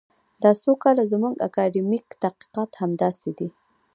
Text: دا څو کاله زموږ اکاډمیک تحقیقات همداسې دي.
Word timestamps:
دا 0.43 0.51
څو 0.61 0.71
کاله 0.83 1.03
زموږ 1.11 1.33
اکاډمیک 1.47 2.05
تحقیقات 2.23 2.71
همداسې 2.81 3.31
دي. 3.37 3.49